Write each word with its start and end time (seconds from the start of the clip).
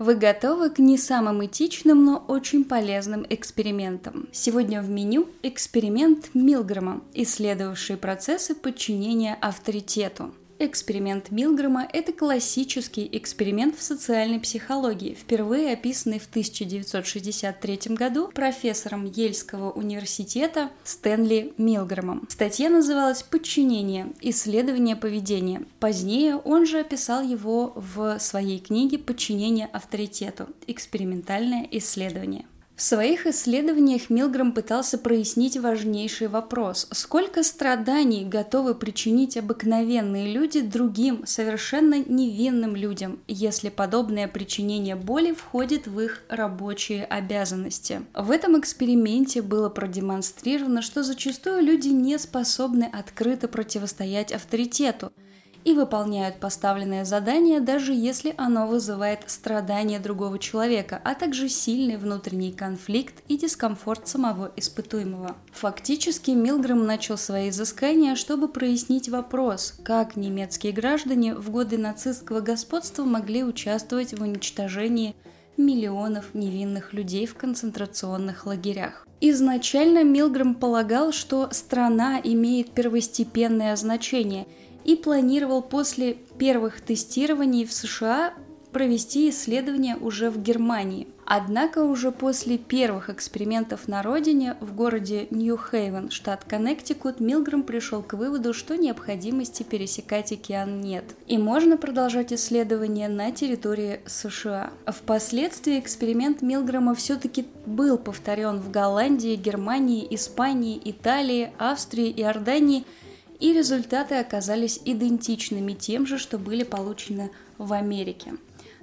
Вы 0.00 0.14
готовы 0.14 0.70
к 0.70 0.78
не 0.78 0.96
самым 0.96 1.44
этичным, 1.44 2.06
но 2.06 2.24
очень 2.26 2.64
полезным 2.64 3.26
экспериментам. 3.28 4.30
Сегодня 4.32 4.80
в 4.80 4.88
меню 4.88 5.28
эксперимент 5.42 6.30
Милгрома, 6.32 7.02
исследовавший 7.12 7.98
процессы 7.98 8.54
подчинения 8.54 9.36
авторитету. 9.42 10.32
Эксперимент 10.62 11.30
Милгрома– 11.30 11.88
это 11.94 12.12
классический 12.12 13.08
эксперимент 13.12 13.78
в 13.78 13.82
социальной 13.82 14.38
психологии, 14.38 15.14
впервые 15.14 15.72
описанный 15.72 16.18
в 16.18 16.26
1963 16.28 17.94
году 17.94 18.28
профессором 18.28 19.06
Ельского 19.06 19.70
университета 19.70 20.68
Стэнли 20.84 21.54
Милгромом. 21.56 22.26
Статья 22.28 22.68
называлась 22.68 23.22
«Подчинение. 23.22 24.12
Исследование 24.20 24.96
поведения». 24.96 25.62
Позднее 25.78 26.36
он 26.36 26.66
же 26.66 26.80
описал 26.80 27.22
его 27.22 27.72
в 27.74 28.18
своей 28.18 28.58
книге 28.58 28.98
«Подчинение 28.98 29.64
авторитету. 29.64 30.50
Экспериментальное 30.66 31.66
исследование». 31.70 32.44
В 32.80 32.82
своих 32.82 33.26
исследованиях 33.26 34.08
Милграм 34.08 34.52
пытался 34.52 34.96
прояснить 34.96 35.58
важнейший 35.58 36.28
вопрос– 36.28 36.88
сколько 36.92 37.42
страданий 37.42 38.24
готовы 38.24 38.74
причинить 38.74 39.36
обыкновенные 39.36 40.32
люди 40.32 40.62
другим, 40.62 41.26
совершенно 41.26 42.02
невинным 42.02 42.74
людям, 42.74 43.20
если 43.28 43.68
подобное 43.68 44.28
причинение 44.28 44.96
боли 44.96 45.34
входит 45.34 45.88
в 45.88 46.00
их 46.00 46.22
рабочие 46.30 47.04
обязанности. 47.04 48.00
В 48.14 48.30
этом 48.30 48.58
эксперименте 48.58 49.42
было 49.42 49.68
продемонстрировано, 49.68 50.80
что 50.80 51.02
зачастую 51.02 51.62
люди 51.62 51.88
не 51.88 52.18
способны 52.18 52.84
открыто 52.84 53.46
противостоять 53.46 54.32
авторитету– 54.32 55.12
и 55.64 55.74
выполняют 55.74 56.40
поставленное 56.40 57.04
задание, 57.04 57.60
даже 57.60 57.92
если 57.92 58.34
оно 58.36 58.66
вызывает 58.66 59.20
страдания 59.26 59.98
другого 59.98 60.38
человека, 60.38 61.00
а 61.04 61.14
также 61.14 61.48
сильный 61.48 61.96
внутренний 61.96 62.52
конфликт 62.52 63.22
и 63.28 63.36
дискомфорт 63.36 64.08
самого 64.08 64.50
испытуемого. 64.56 65.36
Фактически 65.52 66.30
Милгрэм 66.30 66.86
начал 66.86 67.18
свои 67.18 67.50
изыскания, 67.50 68.14
чтобы 68.14 68.48
прояснить 68.48 69.08
вопрос, 69.08 69.74
как 69.84 70.16
немецкие 70.16 70.72
граждане 70.72 71.34
в 71.34 71.50
годы 71.50 71.78
нацистского 71.78 72.40
господства 72.40 73.04
могли 73.04 73.44
участвовать 73.44 74.18
в 74.18 74.22
уничтожении 74.22 75.14
миллионов 75.56 76.34
невинных 76.34 76.94
людей 76.94 77.26
в 77.26 77.34
концентрационных 77.34 78.46
лагерях. 78.46 79.06
Изначально 79.20 80.02
Милгрэм 80.02 80.54
полагал, 80.54 81.12
что 81.12 81.50
страна 81.52 82.18
имеет 82.22 82.70
первостепенное 82.70 83.76
значение– 83.76 84.46
и 84.84 84.96
планировал 84.96 85.62
после 85.62 86.18
первых 86.38 86.80
тестирований 86.80 87.64
в 87.64 87.72
США 87.72 88.34
провести 88.72 89.30
исследования 89.30 89.96
уже 89.96 90.30
в 90.30 90.40
Германии. 90.40 91.08
Однако 91.32 91.84
уже 91.84 92.10
после 92.10 92.58
первых 92.58 93.08
экспериментов 93.08 93.86
на 93.86 94.02
родине 94.02 94.56
в 94.60 94.74
городе 94.74 95.28
Нью-Хейвен, 95.30 96.10
штат 96.10 96.42
Коннектикут, 96.44 97.20
Милгрэм 97.20 97.62
пришел 97.62 98.02
к 98.02 98.14
выводу, 98.14 98.52
что 98.52 98.76
необходимости 98.76 99.62
пересекать 99.62 100.32
океан 100.32 100.80
нет, 100.80 101.04
и 101.28 101.38
можно 101.38 101.76
продолжать 101.76 102.32
исследования 102.32 103.08
на 103.08 103.30
территории 103.30 104.00
США. 104.06 104.70
Впоследствии 104.86 105.78
эксперимент 105.78 106.42
Милгрэма 106.42 106.96
все-таки 106.96 107.46
был 107.64 107.96
повторен 107.96 108.58
в 108.58 108.72
Голландии, 108.72 109.36
Германии, 109.36 110.06
Испании, 110.10 110.80
Италии, 110.84 111.52
Австрии, 111.58 112.10
Иордании– 112.10 112.84
и 113.40 113.52
результаты 113.52 114.16
оказались 114.16 114.80
идентичными 114.84 115.72
тем 115.72 116.06
же, 116.06 116.18
что 116.18 116.38
были 116.38 116.62
получены 116.62 117.30
в 117.58 117.72
Америке. 117.72 118.34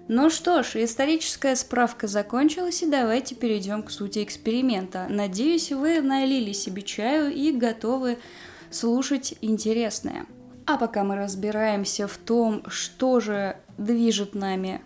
Ну 0.10 0.30
что 0.30 0.64
ж, 0.64 0.78
историческая 0.78 1.56
справка 1.56 2.08
закончилась, 2.08 2.82
и 2.82 2.90
давайте 2.90 3.36
перейдем 3.36 3.84
к 3.84 3.92
сути 3.92 4.24
эксперимента. 4.24 5.06
Надеюсь, 5.10 5.72
вы 5.72 6.02
налили 6.02 6.54
себе 6.54 6.82
чаю 6.82 7.34
и 7.34 7.52
готовы 7.52 8.18
слушать 8.72 9.36
интересное. 9.42 10.26
А 10.66 10.78
пока 10.78 11.04
мы 11.04 11.16
разбираемся 11.16 12.08
в 12.08 12.18
том, 12.18 12.64
что 12.68 13.20
же 13.20 13.58
движет 13.78 14.34
нами 14.34 14.82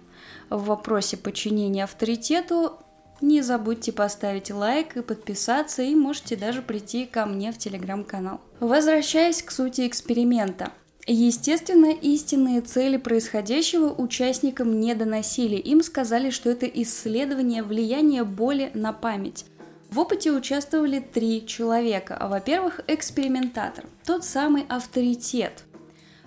в 0.49 0.65
вопросе 0.65 1.17
подчинения 1.17 1.83
авторитету, 1.83 2.79
не 3.21 3.41
забудьте 3.41 3.91
поставить 3.91 4.51
лайк 4.51 4.97
и 4.97 5.01
подписаться, 5.01 5.81
и 5.81 5.95
можете 5.95 6.35
даже 6.35 6.61
прийти 6.61 7.05
ко 7.05 7.25
мне 7.25 7.51
в 7.51 7.57
телеграм-канал. 7.57 8.41
Возвращаясь 8.59 9.41
к 9.41 9.51
сути 9.51 9.87
эксперимента. 9.87 10.71
Естественно, 11.07 11.91
истинные 11.91 12.61
цели 12.61 12.97
происходящего 12.97 13.91
участникам 13.93 14.79
не 14.79 14.93
доносили. 14.93 15.55
Им 15.55 15.81
сказали, 15.81 16.29
что 16.29 16.49
это 16.49 16.67
исследование 16.67 17.63
влияния 17.63 18.23
боли 18.23 18.71
на 18.73 18.93
память. 18.93 19.45
В 19.89 19.99
опыте 19.99 20.31
участвовали 20.31 20.99
три 20.99 21.45
человека. 21.45 22.17
Во-первых, 22.29 22.79
экспериментатор, 22.87 23.85
тот 24.05 24.23
самый 24.23 24.63
авторитет 24.69 25.65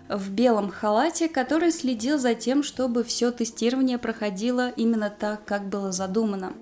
в 0.09 0.31
белом 0.31 0.71
халате, 0.71 1.28
который 1.28 1.71
следил 1.71 2.19
за 2.19 2.34
тем, 2.34 2.62
чтобы 2.62 3.04
все 3.04 3.31
тестирование 3.31 3.97
проходило 3.97 4.69
именно 4.71 5.09
так, 5.09 5.44
как 5.44 5.69
было 5.69 5.93
задумано. 5.93 6.53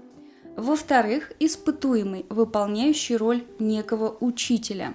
Во-вторых, 0.56 1.32
испытуемый, 1.38 2.26
выполняющий 2.28 3.16
роль 3.16 3.44
некого 3.58 4.16
учителя. 4.20 4.94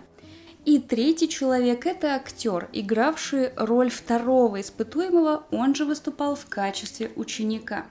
И 0.65 0.79
третий 0.79 1.29
человек– 1.29 1.85
это 1.87 2.13
актер, 2.13 2.69
игравший 2.73 3.51
роль 3.55 3.89
второго 3.89 4.61
испытуемого, 4.61 5.45
он 5.49 5.73
же 5.73 5.85
выступал 5.85 6.35
в 6.35 6.45
качестве 6.45 7.11
ученика. 7.15 7.85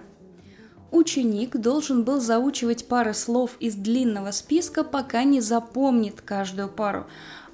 Ученик 0.93 1.57
должен 1.57 2.05
был 2.05 2.21
заучивать 2.21 2.87
пары 2.87 3.15
слов 3.15 3.57
из 3.59 3.75
длинного 3.75 4.31
списка, 4.31 4.85
пока 4.85 5.25
не 5.25 5.41
запомнит 5.41 6.21
каждую 6.21 6.69
пару, 6.69 7.07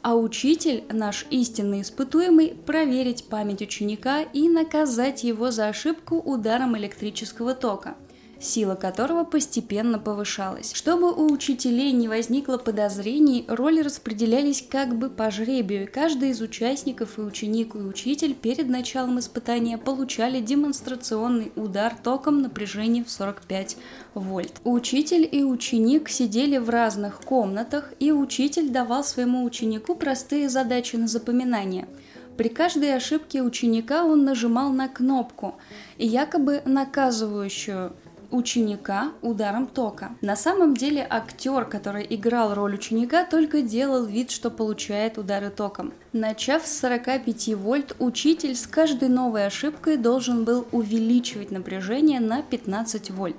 а 0.02 0.16
учитель, 0.16 0.84
наш 0.90 1.26
истинный 1.30 1.82
испытуемый, 1.82 2.54
проверить 2.66 3.28
память 3.28 3.62
ученика 3.62 4.20
и 4.20 4.48
наказать 4.48 5.24
его 5.24 5.50
за 5.50 5.68
ошибку 5.68 6.16
ударом 6.16 6.76
электрического 6.76 7.54
тока– 7.54 7.96
сила 8.42 8.74
которого 8.74 9.24
постепенно 9.24 9.98
повышалась. 9.98 10.72
Чтобы 10.72 11.12
у 11.12 11.32
учителей 11.32 11.92
не 11.92 12.08
возникло 12.08 12.58
подозрений, 12.58 13.44
роли 13.48 13.80
распределялись 13.80 14.64
как 14.68 14.96
бы 14.96 15.08
по 15.08 15.30
жребию. 15.30 15.88
Каждый 15.92 16.30
из 16.30 16.40
участников 16.40 17.18
и 17.18 17.22
ученик 17.22 17.74
и 17.74 17.78
учитель 17.78 18.34
перед 18.34 18.68
началом 18.68 19.18
испытания 19.18 19.78
получали 19.78 20.40
демонстрационный 20.40 21.52
удар 21.56 21.94
током 22.02 22.42
напряжения 22.42 23.04
в 23.04 23.10
45 23.10 23.76
вольт. 24.14 24.60
Учитель 24.64 25.28
и 25.30 25.42
ученик 25.44 26.08
сидели 26.08 26.58
в 26.58 26.68
разных 26.70 27.20
комнатах, 27.20 27.92
и 27.98 28.12
учитель 28.12 28.70
давал 28.70 29.04
своему 29.04 29.44
ученику 29.44 29.94
простые 29.94 30.48
задачи 30.48 30.96
на 30.96 31.06
запоминание– 31.06 31.86
при 32.36 32.48
каждой 32.48 32.96
ошибке 32.96 33.42
ученика 33.42 34.04
он 34.04 34.24
нажимал 34.24 34.72
на 34.72 34.88
кнопку, 34.88 35.56
якобы 35.98 36.62
наказывающую 36.64 37.92
ученика 38.32 39.12
ударом 39.22 39.66
тока. 39.66 40.16
На 40.20 40.34
самом 40.34 40.76
деле 40.76 41.06
актер, 41.08 41.64
который 41.66 42.04
играл 42.08 42.54
роль 42.54 42.74
ученика, 42.74 43.24
только 43.24 43.62
делал 43.62 44.04
вид, 44.04 44.30
что 44.30 44.50
получает 44.50 45.18
удары 45.18 45.50
током. 45.50 45.92
Начав 46.12 46.66
с 46.66 46.80
45 46.80 47.54
вольт, 47.54 47.94
учитель 47.98 48.56
с 48.56 48.66
каждой 48.66 49.08
новой 49.08 49.46
ошибкой 49.46 49.96
должен 49.96 50.44
был 50.44 50.66
увеличивать 50.72 51.50
напряжение 51.50 52.18
на 52.18 52.42
15 52.42 53.10
вольт. 53.10 53.36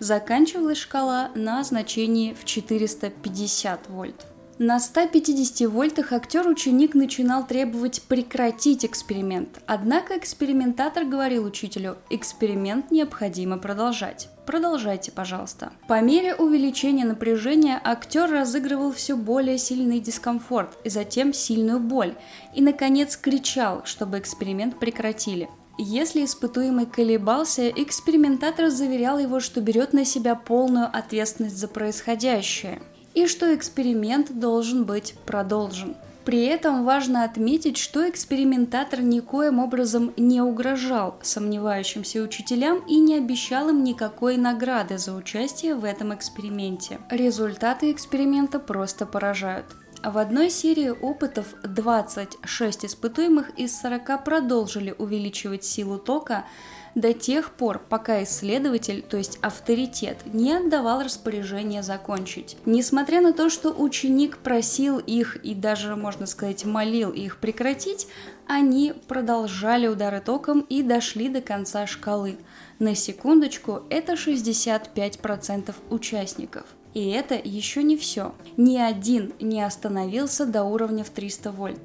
Заканчивалась 0.00 0.78
шкала 0.78 1.30
на 1.34 1.62
значении 1.62 2.34
в 2.34 2.44
450 2.44 3.88
вольт. 3.88 4.26
На 4.58 4.78
150 4.78 5.68
вольтах 5.68 6.12
актер-ученик 6.12 6.94
начинал 6.94 7.44
требовать 7.44 8.02
прекратить 8.02 8.84
эксперимент, 8.84 9.60
однако 9.66 10.16
экспериментатор 10.16 11.04
говорил 11.04 11.44
учителю, 11.44 11.96
эксперимент 12.08 12.92
необходимо 12.92 13.58
продолжать. 13.58 14.28
Продолжайте, 14.46 15.10
пожалуйста. 15.10 15.72
По 15.88 16.00
мере 16.00 16.36
увеличения 16.36 17.04
напряжения 17.04 17.80
актер 17.82 18.30
разыгрывал 18.30 18.92
все 18.92 19.16
более 19.16 19.58
сильный 19.58 19.98
дискомфорт 19.98 20.78
и 20.84 20.88
затем 20.88 21.32
сильную 21.32 21.80
боль, 21.80 22.14
и, 22.54 22.62
наконец, 22.62 23.16
кричал, 23.16 23.84
чтобы 23.84 24.20
эксперимент 24.20 24.78
прекратили. 24.78 25.50
Если 25.78 26.24
испытуемый 26.24 26.86
колебался, 26.86 27.68
экспериментатор 27.70 28.70
заверял 28.70 29.18
его, 29.18 29.40
что 29.40 29.60
берет 29.60 29.92
на 29.92 30.04
себя 30.04 30.36
полную 30.36 30.86
ответственность 30.86 31.58
за 31.58 31.66
происходящее– 31.66 32.80
и 33.14 33.26
что 33.26 33.54
эксперимент 33.54 34.38
должен 34.38 34.84
быть 34.84 35.14
продолжен. 35.24 35.96
При 36.24 36.46
этом 36.46 36.84
важно 36.84 37.24
отметить, 37.24 37.76
что 37.76 38.08
экспериментатор 38.08 39.02
никоим 39.02 39.58
образом 39.58 40.14
не 40.16 40.40
угрожал 40.40 41.16
сомневающимся 41.22 42.22
учителям 42.22 42.78
и 42.88 42.98
не 42.98 43.16
обещал 43.16 43.68
им 43.68 43.84
никакой 43.84 44.38
награды 44.38 44.96
за 44.96 45.14
участие 45.14 45.74
в 45.74 45.84
этом 45.84 46.14
эксперименте. 46.14 46.98
Результаты 47.10 47.92
эксперимента 47.92 48.58
просто 48.58 49.04
поражают. 49.04 49.66
В 50.02 50.18
одной 50.18 50.50
серии 50.50 50.88
опытов 50.88 51.46
26 51.62 52.86
испытуемых 52.86 53.50
из 53.58 53.78
40 53.80 54.24
продолжили 54.24 54.94
увеличивать 54.96 55.64
силу 55.64 55.98
тока 55.98 56.44
до 56.94 57.12
тех 57.12 57.52
пор, 57.52 57.80
пока 57.88 58.22
исследователь, 58.22 59.02
то 59.02 59.16
есть 59.16 59.38
авторитет, 59.42 60.18
не 60.32 60.52
отдавал 60.52 61.02
распоряжение 61.02 61.82
закончить. 61.82 62.56
Несмотря 62.66 63.20
на 63.20 63.32
то, 63.32 63.50
что 63.50 63.70
ученик 63.70 64.38
просил 64.38 64.98
их 64.98 65.36
и 65.44 65.54
даже, 65.54 65.96
можно 65.96 66.26
сказать, 66.26 66.64
молил 66.64 67.10
их 67.10 67.38
прекратить, 67.38 68.06
они 68.46 68.92
продолжали 69.08 69.86
удары 69.86 70.20
током 70.20 70.60
и 70.60 70.82
дошли 70.82 71.28
до 71.28 71.40
конца 71.40 71.86
шкалы. 71.86 72.36
На 72.78 72.94
секундочку, 72.94 73.82
это 73.90 74.14
65% 74.14 75.74
участников. 75.90 76.66
И 76.92 77.10
это 77.10 77.34
еще 77.34 77.82
не 77.82 77.96
все. 77.96 78.34
Ни 78.56 78.78
один 78.78 79.32
не 79.40 79.62
остановился 79.62 80.46
до 80.46 80.62
уровня 80.62 81.02
в 81.02 81.10
300 81.10 81.50
вольт. 81.50 81.80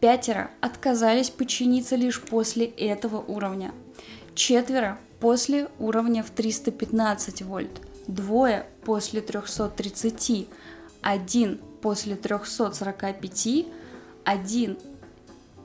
Пятеро 0.00 0.50
отказались 0.60 1.30
подчиниться 1.30 1.96
лишь 1.96 2.20
после 2.20 2.66
этого 2.66 3.16
уровня. 3.16 3.72
Четверо 4.34 4.98
после 5.20 5.68
уровня 5.78 6.22
в 6.24 6.30
315 6.30 7.42
вольт. 7.42 7.80
Двое 8.08 8.66
после 8.84 9.20
330. 9.20 10.48
Один 11.02 11.60
после 11.80 12.16
345. 12.16 13.66
Один 14.24 14.78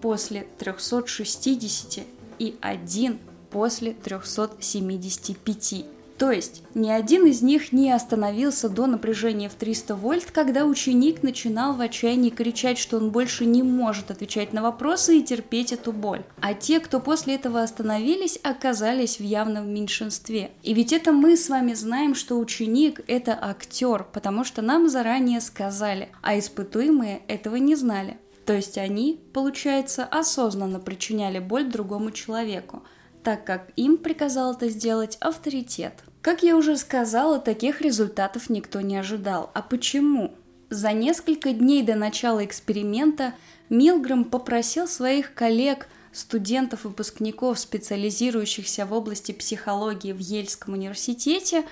после 0.01 0.48
360 0.57 2.06
и 2.38 2.57
один 2.62 3.19
после 3.50 3.94
375. 3.94 5.86
То 6.19 6.33
есть 6.33 6.63
ни 6.75 6.89
один 6.89 7.25
из 7.27 7.42
них 7.42 7.71
не 7.71 7.94
остановился 7.94 8.68
до 8.68 8.88
напряжения 8.88 9.48
в 9.48 9.54
300 9.54 9.95
вольт, 9.95 10.31
когда 10.31 10.66
ученик 10.66 11.24
начинал 11.24 11.74
в 11.74 11.80
отчаянии 11.80 12.30
кричать, 12.30 12.77
что 12.77 12.98
он 12.98 13.10
больше 13.10 13.45
не 13.45 13.63
может 13.63 14.12
отвечать 14.12 14.51
на 14.51 14.62
вопросы 14.62 15.18
и 15.18 15.24
терпеть 15.24 15.71
эту 15.71 15.94
боль. 15.94 16.24
А 16.42 16.54
те, 16.54 16.81
кто 16.81 17.00
после 17.00 17.36
этого 17.36 17.63
остановились, 17.63 18.38
оказались 18.44 19.18
в 19.18 19.24
явном 19.24 19.74
меньшинстве. 19.74 20.51
И 20.62 20.74
ведь 20.74 20.92
это 20.92 21.13
мы 21.13 21.38
с 21.38 21.48
вами 21.48 21.74
знаем, 21.74 22.16
что 22.16 22.38
ученик– 22.38 23.00
это 23.07 23.39
актер, 23.42 24.06
потому 24.12 24.44
что 24.44 24.62
нам 24.62 24.89
заранее 24.89 25.39
сказали, 25.39 26.10
а 26.22 26.38
испытуемые 26.38 27.22
этого 27.30 27.56
не 27.56 27.75
знали. 27.75 28.18
То 28.45 28.51
есть 28.51 28.77
они, 28.77 29.22
получается, 29.31 30.04
осознанно 30.04 30.81
причиняли 30.81 31.39
боль 31.39 31.72
другому 31.72 32.12
человеку, 32.12 32.83
так 33.24 33.45
как 33.45 33.69
им 33.77 33.98
приказал 33.98 34.54
это 34.54 34.68
сделать 34.68 35.18
авторитет. 35.22 35.94
Как 36.21 36.44
я 36.44 36.57
уже 36.57 36.75
сказала, 36.75 37.39
таких 37.39 37.81
результатов 37.81 38.50
никто 38.50 38.81
не 38.81 38.98
ожидал. 38.98 39.51
А 39.54 39.62
почему? 39.62 40.33
За 40.69 40.92
несколько 40.92 41.54
дней 41.54 41.81
до 41.81 41.95
начала 41.95 42.44
эксперимента 42.44 43.33
Милграм 43.69 44.25
попросил 44.25 44.88
своих 44.88 45.33
коллег, 45.33 45.88
студентов-выпускников, 46.12 47.57
специализирующихся 47.57 48.86
в 48.86 48.94
области 48.94 49.31
психологии 49.31 50.12
в 50.12 50.19
Ельском 50.19 50.74
университете, 50.74 51.66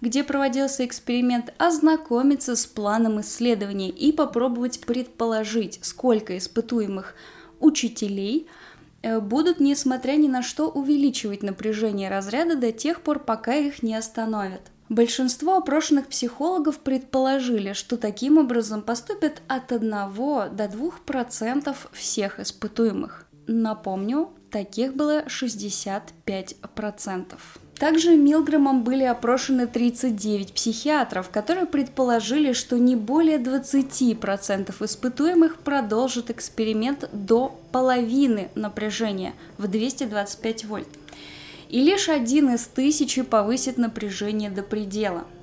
где 0.00 0.22
проводился 0.22 0.86
эксперимент, 0.86 1.52
ознакомиться 1.58 2.54
с 2.54 2.66
планом 2.66 3.20
исследования 3.20 3.90
и 3.90 4.12
попробовать 4.12 4.80
предположить, 4.80 5.80
сколько 5.82 6.38
испытуемых 6.38 7.14
учителей– 7.58 8.46
будут, 9.02 9.60
несмотря 9.60 10.12
ни 10.12 10.28
на 10.28 10.42
что, 10.42 10.68
увеличивать 10.68 11.42
напряжение 11.42 12.10
разряда 12.10 12.56
до 12.56 12.72
тех 12.72 13.00
пор, 13.02 13.20
пока 13.20 13.54
их 13.54 13.82
не 13.82 13.94
остановят. 13.94 14.62
Большинство 14.88 15.58
опрошенных 15.58 16.08
психологов 16.08 16.78
предположили, 16.78 17.74
что 17.74 17.98
таким 17.98 18.38
образом 18.38 18.82
поступят 18.82 19.42
от 19.46 19.70
1 19.70 19.90
до 19.90 20.50
2% 20.50 21.76
всех 21.92 22.40
испытуемых. 22.40 23.26
Напомню, 23.46 24.30
таких 24.50 24.94
было 24.94 25.24
65%. 25.26 27.34
Также 27.78 28.16
Милграмом 28.16 28.82
были 28.82 29.04
опрошены 29.04 29.66
39 29.66 30.52
психиатров, 30.52 31.30
которые 31.30 31.66
предположили, 31.66 32.52
что 32.52 32.76
не 32.78 32.96
более 32.96 33.38
20% 33.38 34.74
испытуемых 34.84 35.58
продолжат 35.58 36.30
эксперимент 36.30 37.08
до 37.12 37.56
половины 37.70 38.50
напряжения 38.56 39.34
в 39.58 39.68
225 39.68 40.64
вольт. 40.64 40.88
И 41.68 41.80
лишь 41.80 42.08
один 42.08 42.54
из 42.54 42.66
тысячи 42.66 43.22
повысит 43.22 43.78
напряжение 43.78 44.50
до 44.50 44.62
предела– 44.62 45.24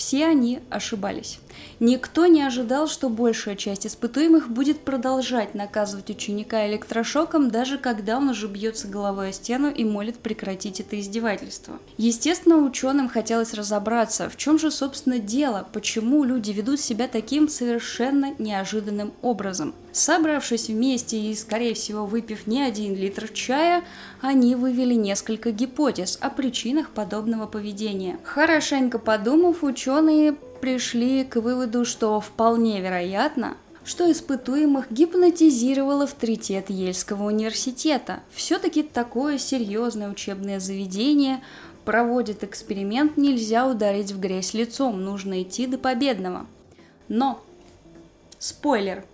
все 0.00 0.24
они 0.24 0.60
ошибались. 0.70 1.40
Никто 1.80 2.26
не 2.26 2.42
ожидал, 2.42 2.88
что 2.88 3.08
большая 3.08 3.56
часть 3.56 3.86
испытуемых 3.86 4.50
будет 4.50 4.80
продолжать 4.80 5.54
наказывать 5.54 6.10
ученика 6.10 6.68
электрошоком, 6.68 7.50
даже 7.50 7.78
когда 7.78 8.18
он 8.18 8.28
уже 8.28 8.48
бьется 8.48 8.88
головой 8.88 9.30
о 9.30 9.32
стену 9.32 9.70
и 9.70 9.84
молит 9.84 10.18
прекратить 10.18 10.80
это 10.80 11.00
издевательство. 11.00 11.78
Естественно, 11.96 12.56
ученым 12.58 13.08
хотелось 13.08 13.54
разобраться, 13.54 14.28
в 14.28 14.36
чем 14.36 14.58
же, 14.58 14.70
собственно, 14.70 15.18
дело, 15.18 15.66
почему 15.72 16.24
люди 16.24 16.50
ведут 16.50 16.80
себя 16.80 17.08
таким 17.08 17.48
совершенно 17.48 18.34
неожиданным 18.38 19.12
образом. 19.22 19.74
Собравшись 19.92 20.68
вместе 20.68 21.18
и, 21.18 21.34
скорее 21.34 21.74
всего, 21.74 22.06
выпив 22.06 22.46
не 22.46 22.62
один 22.62 22.94
литр 22.94 23.28
чая, 23.28 23.84
они 24.20 24.54
вывели 24.54 24.94
несколько 24.94 25.50
гипотез 25.50 26.18
о 26.20 26.30
причинах 26.30 26.90
подобного 26.90 27.46
поведения. 27.46 28.18
Хорошенько 28.22 28.98
подумав, 28.98 29.64
ученые 29.64 30.36
пришли 30.60 31.24
к 31.24 31.36
выводу, 31.36 31.84
что 31.84 32.20
вполне 32.20 32.80
вероятно, 32.80 33.56
что 33.84 34.10
испытуемых 34.10 34.92
гипнотизировал 34.92 36.02
авторитет 36.02 36.70
Ельского 36.70 37.24
университета. 37.24 38.20
Все-таки 38.30 38.82
такое 38.82 39.38
серьезное 39.38 40.10
учебное 40.10 40.60
заведение 40.60 41.42
проводит 41.84 42.44
эксперимент, 42.44 43.16
нельзя 43.16 43.66
ударить 43.66 44.12
в 44.12 44.20
грязь 44.20 44.54
лицом, 44.54 45.02
нужно 45.02 45.42
идти 45.42 45.66
до 45.66 45.78
победного. 45.78 46.46
Но, 47.08 47.42
спойлер, 48.38 49.04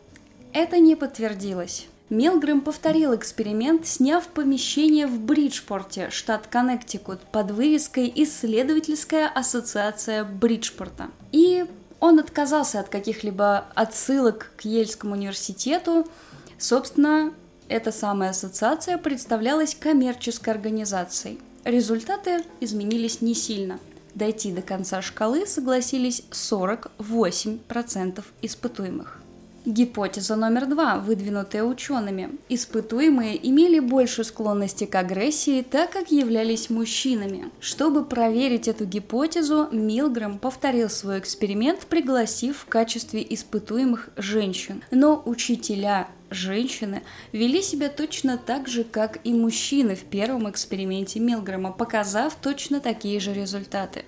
это 0.53 0.79
не 0.79 0.97
подтвердилось. 0.97 1.87
Милгрэм 2.09 2.61
повторил 2.61 3.17
эксперимент, 3.17 3.85
сняв 3.85 4.29
помещение 4.29 5.09
в 5.09 5.19
Бриджпорте, 5.19 6.11
штат 6.11 6.47
Коннектикут, 6.47 7.21
под 7.33 7.51
вывеской 7.51 8.13
«Исследовательская 8.15 9.27
ассоциация 9.27 10.23
Бриджпорта». 10.23 11.09
И 11.33 11.65
он 11.99 12.21
отказался 12.21 12.79
от 12.79 12.89
каких-либо 12.89 13.67
отсылок 13.75 14.53
к 14.57 14.61
Ельскому 14.61 15.15
университету. 15.15 16.07
Собственно, 16.59 17.33
эта 17.69 17.91
самая 17.91 18.31
ассоциация 18.31 18.99
представлялась 18.99 19.75
коммерческой 19.75 20.51
организацией. 20.51 21.41
Результаты 21.65 22.45
изменились 22.61 23.21
не 23.21 23.35
сильно. 23.35 23.81
Дойти 24.15 24.53
до 24.53 24.63
конца 24.63 25.03
шкалы 25.03 25.45
согласились 25.45 26.23
48% 26.31 28.23
испытуемых. 28.43 29.21
Гипотеза 29.67 30.37
номер 30.37 30.67
два, 30.67 30.99
выдвинутая 30.99 31.65
учеными. 31.65 32.31
Испытуемые 32.49 33.37
имели 33.49 33.81
больше 33.81 34.23
склонности 34.23 34.85
к 34.85 34.95
агрессии, 34.95 35.63
так 35.63 35.91
как 35.91 36.13
являлись 36.13 36.71
мужчинами. 36.71 37.51
Чтобы 37.59 38.05
проверить 38.05 38.69
эту 38.69 38.85
гипотезу, 38.85 39.69
Милграм 39.73 40.39
повторил 40.39 40.89
свой 40.89 41.19
эксперимент, 41.19 41.81
пригласив 41.87 42.59
в 42.59 42.67
качестве 42.67 43.27
испытуемых 43.29 44.11
женщин. 44.17 44.85
Но 44.93 45.21
учителя 45.27 46.07
женщины 46.31 47.03
вели 47.33 47.61
себя 47.61 47.89
точно 47.89 48.39
так 48.39 48.69
же, 48.69 48.85
как 48.85 49.19
и 49.25 49.35
мужчины 49.35 49.97
в 49.97 50.05
первом 50.05 50.49
эксперименте 50.49 51.19
Милграма, 51.19 51.73
показав 51.73 52.37
точно 52.37 52.79
такие 52.81 53.19
же 53.19 53.35
результаты. 53.35 54.05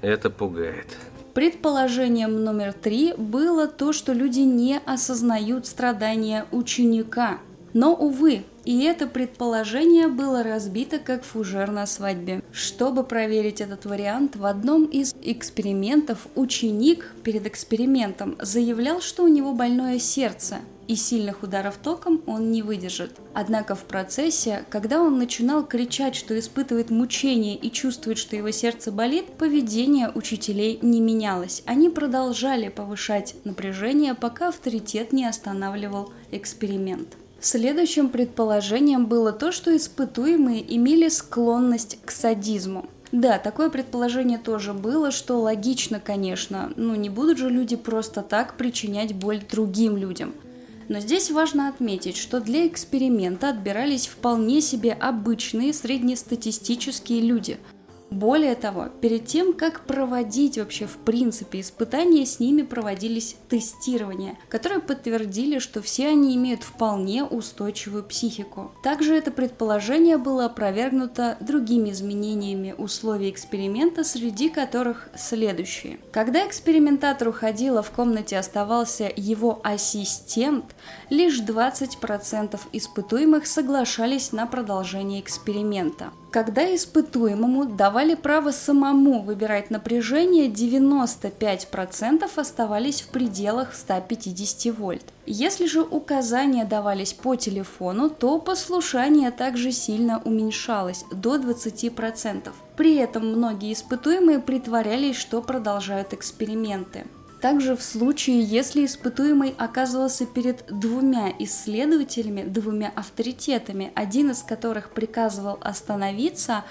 Это 0.00 0.30
пугает. 0.30 0.86
Предположением 1.34 2.44
номер 2.44 2.74
три 2.74 3.14
было 3.16 3.66
то, 3.66 3.94
что 3.94 4.12
люди 4.12 4.40
не 4.40 4.78
осознают 4.84 5.66
страдания 5.66 6.44
ученика. 6.52 7.38
Но, 7.72 7.94
увы, 7.94 8.44
и 8.66 8.82
это 8.82 9.06
предположение 9.06 10.08
было 10.08 10.42
разбито 10.42 10.98
как 10.98 11.24
фужер 11.24 11.70
на 11.70 11.86
свадьбе. 11.86 12.42
Чтобы 12.52 13.02
проверить 13.02 13.62
этот 13.62 13.86
вариант, 13.86 14.36
в 14.36 14.44
одном 14.44 14.84
из 14.84 15.14
экспериментов 15.22 16.26
ученик 16.34 17.14
перед 17.24 17.46
экспериментом 17.46 18.36
заявлял, 18.38 19.00
что 19.00 19.24
у 19.24 19.28
него 19.28 19.54
больное 19.54 19.98
сердце, 19.98 20.58
и 20.92 20.94
сильных 20.94 21.42
ударов 21.42 21.78
током 21.78 22.20
он 22.26 22.52
не 22.52 22.60
выдержит. 22.60 23.12
Однако 23.32 23.74
в 23.74 23.84
процессе, 23.84 24.66
когда 24.68 25.00
он 25.00 25.18
начинал 25.18 25.64
кричать, 25.64 26.14
что 26.14 26.38
испытывает 26.38 26.90
мучение 26.90 27.56
и 27.56 27.72
чувствует, 27.72 28.18
что 28.18 28.36
его 28.36 28.50
сердце 28.50 28.92
болит, 28.92 29.24
поведение 29.38 30.10
учителей 30.14 30.78
не 30.82 31.00
менялось. 31.00 31.62
Они 31.64 31.88
продолжали 31.88 32.68
повышать 32.68 33.34
напряжение, 33.44 34.14
пока 34.14 34.48
авторитет 34.48 35.14
не 35.14 35.24
останавливал 35.24 36.12
эксперимент. 36.30 37.16
Следующим 37.40 38.10
предположением 38.10 39.06
было 39.06 39.32
то, 39.32 39.50
что 39.50 39.74
испытуемые 39.74 40.76
имели 40.76 41.08
склонность 41.08 41.98
к 42.04 42.10
садизму. 42.10 42.84
Да, 43.12 43.38
такое 43.38 43.70
предположение 43.70 44.38
тоже 44.38 44.74
было, 44.74 45.10
что 45.10 45.40
логично, 45.40 46.00
конечно, 46.00 46.70
ну 46.76 46.94
не 46.94 47.08
будут 47.08 47.38
же 47.38 47.48
люди 47.48 47.76
просто 47.76 48.20
так 48.20 48.58
причинять 48.58 49.14
боль 49.14 49.40
другим 49.50 49.96
людям– 49.96 50.34
Но 50.88 51.00
здесь 51.00 51.30
важно 51.30 51.68
отметить, 51.68 52.16
что 52.16 52.40
для 52.40 52.66
эксперимента 52.66 53.50
отбирались 53.50 54.06
вполне 54.06 54.60
себе 54.60 54.92
обычные 54.92 55.72
среднестатистические 55.72 57.20
люди– 57.20 57.58
более 58.12 58.54
того, 58.54 58.88
перед 59.00 59.26
тем, 59.26 59.54
как 59.54 59.86
проводить 59.86 60.58
вообще 60.58 60.86
в 60.86 60.98
принципе 60.98 61.60
испытания, 61.60 62.26
с 62.26 62.38
ними 62.40 62.62
проводились 62.62 63.36
тестирования, 63.48 64.38
которые 64.48 64.80
подтвердили, 64.80 65.58
что 65.58 65.82
все 65.82 66.08
они 66.08 66.36
имеют 66.36 66.62
вполне 66.62 67.24
устойчивую 67.24 68.04
психику. 68.04 68.72
Также 68.82 69.16
это 69.16 69.30
предположение 69.30 70.18
было 70.18 70.44
опровергнуто 70.44 71.38
другими 71.40 71.90
изменениями 71.90 72.74
условий 72.76 73.30
эксперимента, 73.30 74.04
среди 74.04 74.48
которых 74.50 75.08
следующие. 75.16 75.98
Когда 76.12 76.46
экспериментатор 76.46 77.28
уходил, 77.28 77.78
а 77.78 77.82
в 77.82 77.90
комнате 77.90 78.38
оставался 78.38 79.10
его 79.16 79.60
ассистент, 79.64 80.76
лишь 81.08 81.40
20% 81.40 82.60
испытуемых 82.72 83.46
соглашались 83.46 84.32
на 84.32 84.46
продолжение 84.46 85.20
эксперимента. 85.20 86.12
Когда 86.32 86.74
испытуемому 86.74 87.66
давали 87.66 88.14
право 88.14 88.52
самому 88.52 89.20
выбирать 89.20 89.70
напряжение, 89.70 90.48
95% 90.48 92.30
оставались 92.36 93.02
в 93.02 93.08
пределах 93.08 93.74
150 93.74 94.74
вольт. 94.74 95.04
Если 95.26 95.66
же 95.66 95.82
указания 95.82 96.64
давались 96.64 97.12
по 97.12 97.36
телефону, 97.36 98.08
то 98.08 98.38
послушание 98.38 99.30
также 99.30 99.72
сильно 99.72 100.22
уменьшалось 100.24 101.04
до 101.12 101.36
20%. 101.36 102.50
При 102.78 102.96
этом 102.96 103.26
многие 103.26 103.74
испытуемые 103.74 104.38
притворялись, 104.38 105.16
что 105.16 105.42
продолжают 105.42 106.14
эксперименты. 106.14 107.04
Также 107.42 107.74
в 107.74 107.82
случае, 107.82 108.40
если 108.40 108.86
испытуемый 108.86 109.52
оказывался 109.58 110.26
перед 110.26 110.64
двумя 110.68 111.32
исследователями, 111.40 112.44
двумя 112.44 112.92
авторитетами, 112.94 113.90
один 113.96 114.30
из 114.30 114.44
которых 114.44 114.90
приказывал 114.90 115.58
остановиться, 115.60 116.64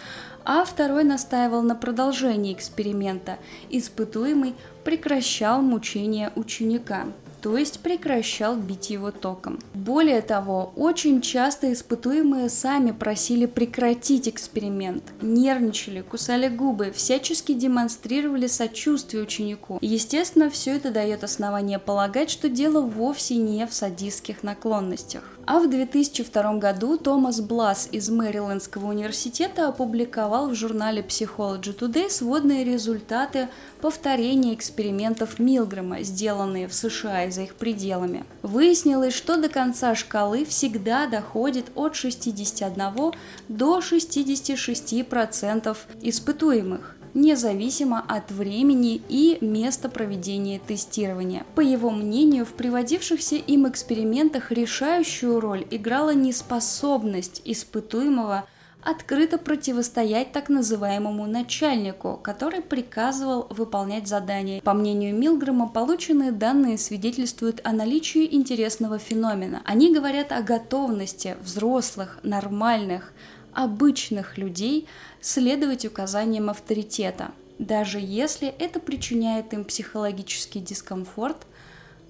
а 0.46 0.64
второй 0.64 1.04
настаивал 1.04 1.62
на 1.62 1.76
продолжении 1.76 2.54
эксперимента, 2.54 3.38
испытуемый 3.70 4.56
прекращал 4.86 5.62
мучения 5.62 6.32
ученика 6.36 7.08
то 7.42 7.58
есть 7.58 7.80
прекращал 7.80 8.56
бить 8.56 8.92
его 8.92 9.12
током. 9.12 9.60
Более 9.82 10.22
того, 10.22 10.74
очень 10.76 11.22
часто 11.22 11.74
испытуемые 11.74 12.50
сами 12.50 12.92
просили 12.92 13.48
прекратить 13.48 14.30
эксперимент, 14.30 15.04
нервничали, 15.24 16.02
кусали 16.02 16.50
губы, 16.50 16.92
всячески 16.92 17.54
демонстрировали 17.54 18.46
сочувствие 18.46 19.24
ученику. 19.24 19.80
Естественно, 19.82 20.52
все 20.52 20.76
это 20.76 20.92
дает 20.92 21.24
основание 21.24 21.80
полагать, 21.80 22.30
что 22.30 22.48
дело 22.48 22.82
вовсе 22.82 23.38
не 23.38 23.66
в 23.66 23.74
садистских 23.74 24.44
наклонностях. 24.44 25.24
А 25.46 25.60
в 25.60 25.70
2002 25.70 26.54
году 26.56 26.98
Томас 26.98 27.42
Блас 27.42 27.90
из 27.92 28.10
Мэрилендского 28.10 28.90
университета 28.90 29.68
опубликовал 29.68 30.50
в 30.50 30.56
журнале 30.56 31.02
Psychology 31.02 31.76
Today 31.78 32.10
сводные 32.10 32.64
результаты 32.64 33.50
повторения 33.82 34.54
экспериментов 34.54 35.40
Милгрэма, 35.40 36.04
сделанные 36.04 36.68
в 36.68 36.74
США 36.74 37.26
и 37.26 37.32
за 37.32 37.42
их 37.44 37.56
пределами. 37.56 38.24
Выяснилось, 38.44 39.16
что 39.16 39.38
до 39.38 39.50
конца 39.50 39.96
шкалы 39.96 40.46
всегда 40.46 41.08
доходит 41.08 41.66
от 41.76 41.96
61 41.96 43.14
до 43.50 43.80
66% 43.80 45.78
испытуемых 46.02 46.98
независимо 47.14 48.04
от 48.08 48.32
времени 48.32 49.02
и 49.10 49.38
места 49.42 49.90
проведения 49.90 50.60
тестирования. 50.60 51.46
По 51.56 51.62
его 51.62 51.90
мнению, 51.90 52.46
в 52.46 52.54
приводившихся 52.54 53.36
им 53.36 53.68
экспериментах 53.68 54.52
решающую 54.52 55.40
роль 55.40 55.66
играла 55.70 56.14
неспособность 56.14 57.42
испытуемого 57.46 58.46
открыто 58.84 59.38
противостоять 59.38 60.32
так 60.32 60.50
называемому 60.50 61.28
начальнику, 61.28 62.20
который 62.22 62.62
приказывал 62.62 63.48
выполнять 63.50 64.08
задания. 64.08 64.62
По 64.62 64.74
мнению 64.74 65.16
Милгрэма, 65.16 65.70
полученные 65.70 66.32
данные 66.32 66.78
свидетельствуют 66.78 67.62
о 67.64 67.74
наличии 67.74 68.34
интересного 68.34 68.98
феномена. 68.98 69.62
Они 69.66 69.94
говорят 69.94 70.32
о 70.32 70.42
готовности 70.42 71.36
взрослых, 71.42 72.20
нормальных, 72.24 73.14
обычных 73.54 74.38
людей 74.38 74.88
следовать 75.20 75.86
указаниям 75.86 76.50
авторитета, 76.50 77.32
даже 77.60 78.00
если 78.00 78.48
это 78.48 78.80
причиняет 78.80 79.54
им 79.54 79.66
психологический 79.66 80.60
дискомфорт, 80.60 81.46